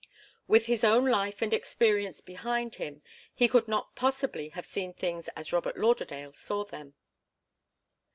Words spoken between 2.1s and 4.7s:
behind him, he could not possibly have